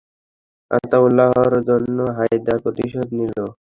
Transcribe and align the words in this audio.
আতাউল্লাহর 0.71 1.53
জন্য 1.69 1.97
হায়দার 2.17 2.57
প্রতিশোধ 2.63 3.07
নিল। 3.17 3.37